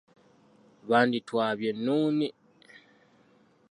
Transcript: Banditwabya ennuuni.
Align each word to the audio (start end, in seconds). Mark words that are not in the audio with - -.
Banditwabya 0.89 1.67
ennuuni. 1.73 2.27